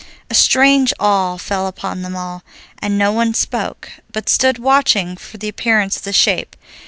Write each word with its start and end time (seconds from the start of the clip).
A 0.31 0.33
strange 0.33 0.95
awe 0.99 1.37
fell 1.37 1.67
upon 1.67 2.01
them 2.01 2.15
all, 2.15 2.41
and 2.81 2.97
no 2.97 3.11
one 3.11 3.35
spoke, 3.35 3.87
but 4.11 4.29
stood 4.29 4.57
watching 4.57 5.15
for 5.15 5.37
the 5.37 5.47
appearance 5.49 5.95
of 5.97 6.03
the 6.05 6.11
shape. 6.11 6.55